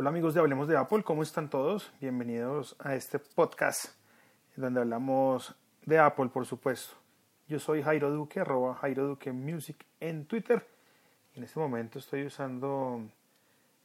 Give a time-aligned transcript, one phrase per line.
[0.00, 1.90] Hola amigos de Hablemos de Apple, ¿cómo están todos?
[2.00, 3.86] Bienvenidos a este podcast
[4.54, 6.94] donde hablamos de Apple, por supuesto.
[7.48, 10.64] Yo soy Jairo Duque, arroba Jairo Duque Music en Twitter.
[11.34, 13.10] En este momento estoy usando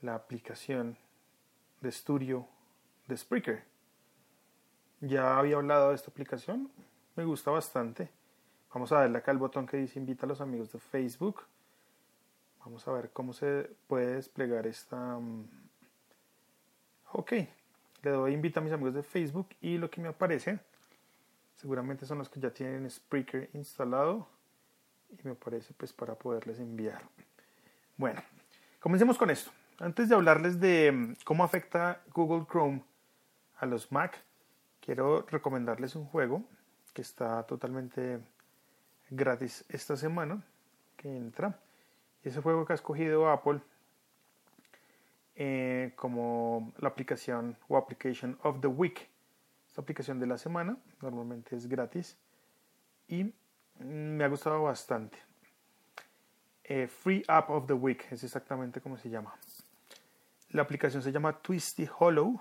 [0.00, 0.96] la aplicación
[1.80, 2.46] de estudio
[3.08, 3.64] de Spreaker.
[5.00, 6.70] Ya había hablado de esta aplicación,
[7.16, 8.12] me gusta bastante.
[8.72, 11.42] Vamos a darle acá el botón que dice invita a los amigos de Facebook.
[12.64, 15.18] Vamos a ver cómo se puede desplegar esta...
[17.18, 17.32] Ok,
[18.02, 20.58] le doy invita a mis amigos de Facebook y lo que me aparece
[21.54, 24.28] seguramente son los que ya tienen Spreaker instalado
[25.08, 27.00] y me aparece pues para poderles enviar.
[27.96, 28.20] Bueno,
[28.80, 29.50] comencemos con esto.
[29.78, 32.84] Antes de hablarles de mm, cómo afecta Google Chrome
[33.56, 34.22] a los Mac,
[34.82, 36.44] quiero recomendarles un juego
[36.92, 38.20] que está totalmente
[39.08, 40.44] gratis esta semana
[40.98, 41.58] que entra
[42.22, 43.62] ese juego que ha escogido Apple
[45.36, 49.08] eh, como la aplicación o application of the week.
[49.68, 52.16] Esta aplicación de la semana normalmente es gratis
[53.08, 53.34] y
[53.78, 55.18] me ha gustado bastante.
[56.64, 59.34] Eh, free App of the Week es exactamente como se llama.
[60.50, 62.40] La aplicación se llama Twisty Hollow.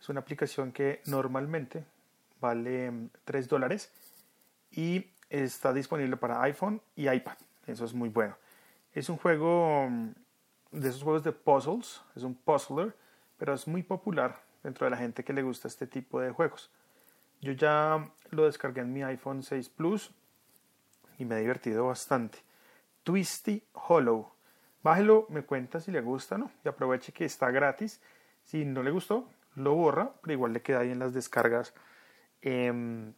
[0.00, 1.84] Es una aplicación que normalmente
[2.40, 3.92] vale 3 mm, dólares
[4.70, 7.36] y está disponible para iPhone y iPad.
[7.66, 8.36] Eso es muy bueno.
[8.92, 10.10] Es un juego mm,
[10.70, 12.94] de esos juegos de puzzles, es un puzzler,
[13.36, 16.70] pero es muy popular dentro de la gente que le gusta este tipo de juegos.
[17.40, 20.10] Yo ya lo descargué en mi iPhone 6 Plus
[21.18, 22.38] y me ha divertido bastante.
[23.04, 24.32] Twisty Hollow.
[24.82, 26.50] Bájelo, me cuenta si le gusta, ¿no?
[26.64, 28.00] Y aproveche que está gratis.
[28.44, 31.74] Si no le gustó, lo borra, pero igual le queda ahí en las descargas.
[32.42, 33.14] en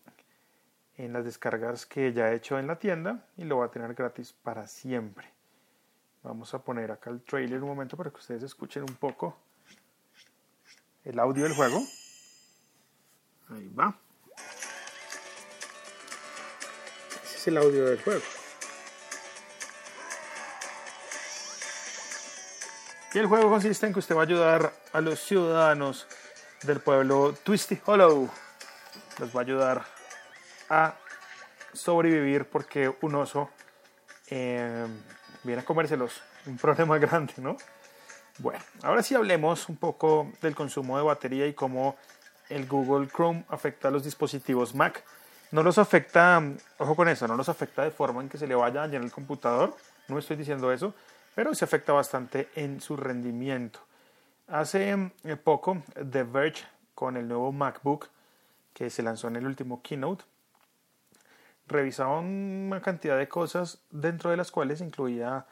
[0.97, 4.35] las descargas que ya he hecho en la tienda y lo va a tener gratis
[4.35, 5.40] para siempre.
[6.23, 9.39] Vamos a poner acá el trailer un momento para que ustedes escuchen un poco
[11.05, 11.83] el audio del juego.
[13.49, 13.99] Ahí va.
[17.25, 18.23] Ese es el audio del juego.
[23.13, 26.07] Y el juego consiste en que usted va a ayudar a los ciudadanos
[26.63, 28.31] del pueblo Twisty Hollow.
[29.19, 29.85] Los va a ayudar
[30.69, 30.95] a
[31.73, 33.51] sobrevivir porque un oso
[34.29, 34.87] eh,
[35.43, 36.23] viene a comérselos.
[36.47, 37.57] Un problema grande, ¿no?
[38.39, 41.97] Bueno, ahora sí hablemos un poco del consumo de batería y cómo
[42.49, 45.05] el Google Chrome afecta a los dispositivos Mac.
[45.51, 46.43] No los afecta,
[46.79, 49.05] ojo con eso, no los afecta de forma en que se le vaya a llenar
[49.05, 49.77] el computador,
[50.09, 50.95] no estoy diciendo eso,
[51.35, 53.81] pero se afecta bastante en su rendimiento.
[54.49, 56.65] Hace eh, poco, The Verge,
[56.95, 58.09] con el nuevo MacBook
[58.75, 60.25] que se lanzó en el último keynote,
[61.71, 65.47] revisaba una cantidad de cosas dentro de las cuales incluía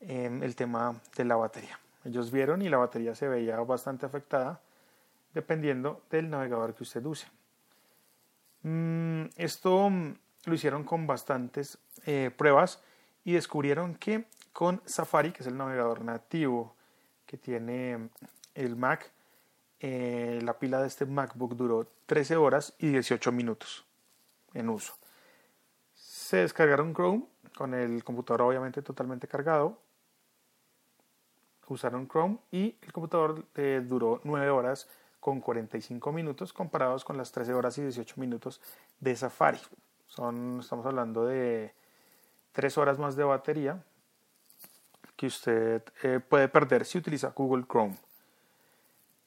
[0.00, 1.78] em, el tema de la batería.
[2.04, 4.60] Ellos vieron y la batería se veía bastante afectada
[5.34, 7.26] dependiendo del navegador que usted use.
[8.62, 9.90] Mm, esto
[10.44, 12.80] lo hicieron con bastantes eh, pruebas
[13.24, 16.74] y descubrieron que con Safari, que es el navegador nativo
[17.26, 18.08] que tiene
[18.54, 19.10] el Mac,
[19.80, 23.84] eh, la pila de este MacBook duró 13 horas y 18 minutos
[24.54, 24.96] en uso
[26.26, 27.24] se descargaron Chrome
[27.56, 29.78] con el computador obviamente totalmente cargado.
[31.68, 34.88] Usaron Chrome y el computador eh, duró 9 horas
[35.20, 38.60] con 45 minutos comparados con las 13 horas y 18 minutos
[38.98, 39.60] de Safari.
[40.06, 41.72] Son, estamos hablando de
[42.52, 43.84] 3 horas más de batería
[45.14, 47.96] que usted eh, puede perder si utiliza Google Chrome.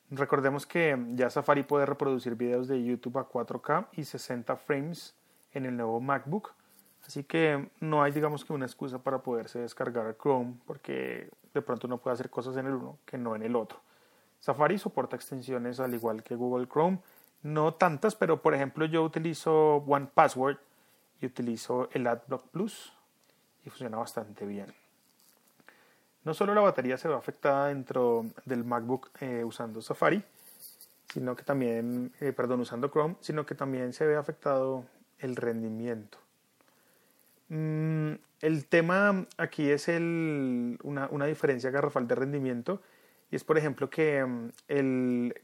[0.09, 5.15] Recordemos que ya Safari puede reproducir videos de YouTube a 4K y 60 frames
[5.53, 6.58] en el nuevo MacBook
[7.05, 11.87] Así que no hay, digamos que una excusa para poderse descargar Chrome, porque de pronto
[11.87, 13.79] uno puede hacer cosas en el uno que no en el otro.
[14.39, 16.99] Safari soporta extensiones al igual que Google Chrome,
[17.41, 20.57] no tantas, pero por ejemplo yo utilizo One Password
[21.21, 22.93] y utilizo el AdBlock Plus
[23.65, 24.73] y funciona bastante bien.
[26.23, 30.23] No solo la batería se ve afectada dentro del MacBook eh, usando Safari,
[31.11, 34.85] sino que también, eh, perdón, usando Chrome, sino que también se ve afectado
[35.17, 36.17] el rendimiento.
[37.49, 42.79] Mm, el tema aquí es el, una, una, diferencia garrafal de rendimiento
[43.31, 45.35] y es por ejemplo que mm, el,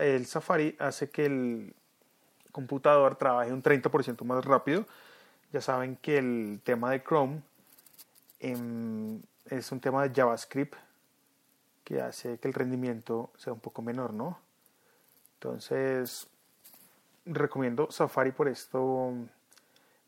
[0.00, 1.74] el Safari hace que el
[2.52, 4.86] computador trabaje un 30% más rápido.
[5.52, 7.40] Ya saben que el tema de Chrome
[8.40, 10.74] em, es un tema de JavaScript
[11.84, 14.38] que hace que el rendimiento sea un poco menor, ¿no?
[15.34, 16.26] Entonces,
[17.24, 19.14] recomiendo Safari por esto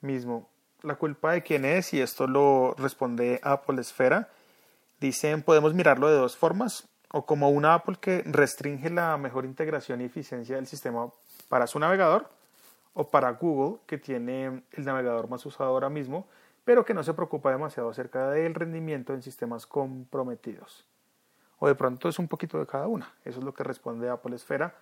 [0.03, 0.50] mismo
[0.82, 4.29] la culpa de quién es, y esto lo responde Apple Esfera.
[5.00, 6.88] Dicen, podemos mirarlo de dos formas.
[7.12, 11.11] o como una Apple que restringe la mejor integración y eficiencia del sistema
[11.49, 12.29] para su navegador,
[12.94, 16.29] o para Google, que tiene el navegador más usado ahora mismo,
[16.65, 20.87] pero que no se preocupa demasiado acerca del rendimiento en sistemas comprometidos.
[21.59, 23.12] O de pronto es un poquito de cada una.
[23.25, 24.75] Eso es lo que responde Apple Esfera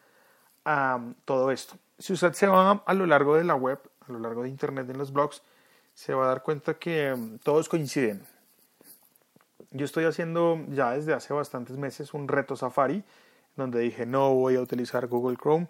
[0.65, 1.77] a todo esto.
[1.99, 4.89] Si usted se va a lo largo de la web, a lo largo de Internet,
[4.91, 5.43] en los blogs,
[5.99, 8.25] se va a dar cuenta que mm, todos coinciden.
[9.73, 13.03] Yo estoy haciendo ya desde hace bastantes meses un reto Safari,
[13.57, 15.67] donde dije no voy a utilizar Google Chrome,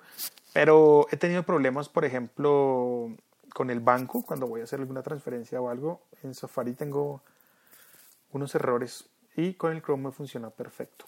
[0.53, 3.11] pero he tenido problemas, por ejemplo,
[3.55, 7.23] con el banco, cuando voy a hacer alguna transferencia o algo, en Safari tengo
[8.31, 11.07] unos errores y con el Chrome me funciona perfecto.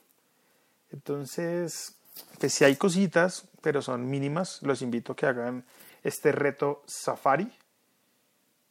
[0.92, 1.94] Entonces,
[2.38, 5.66] pues si hay cositas, pero son mínimas, los invito a que hagan
[6.02, 7.52] este reto Safari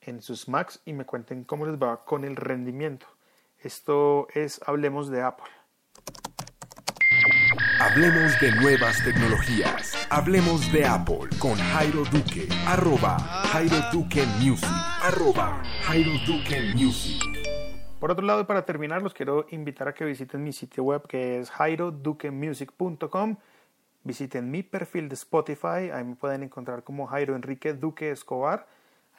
[0.10, 3.06] en sus Macs y me cuenten cómo les va con el rendimiento.
[3.60, 5.46] Esto es Hablemos de Apple.
[7.80, 9.94] Hablemos de nuevas tecnologías.
[10.10, 12.50] Hablemos de Apple con Jairo Duque.
[12.68, 14.70] Arroba Jairo Duque Music.
[15.02, 17.24] Arroba Jairo Duque Music.
[18.00, 21.08] Por otro lado, y para terminar, los quiero invitar a que visiten mi sitio web
[21.08, 23.38] que es jairoduquemusic.com.
[24.04, 28.68] Visiten mi perfil de Spotify, ahí me pueden encontrar como Jairo Enrique Duque Escobar.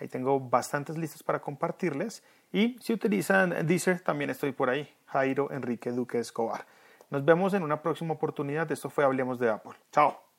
[0.00, 2.22] Ahí tengo bastantes listas para compartirles.
[2.52, 6.66] Y si utilizan Deezer, también estoy por ahí, Jairo Enrique Duque Escobar.
[7.10, 8.70] Nos vemos en una próxima oportunidad.
[8.72, 9.74] Esto fue Hablemos de Apple.
[9.92, 10.29] Chao.